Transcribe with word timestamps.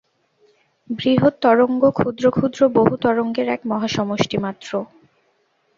বৃহৎ 0.89 1.33
তরঙ্গ 1.41 1.83
ক্ষুদ্র 1.91 2.25
ক্ষুদ্র 2.29 2.61
বহু 2.69 2.93
তরঙ্গের 2.97 3.47
এক 3.47 3.61
মহাসমষ্টি 3.65 4.37
মাত্র। 4.37 4.71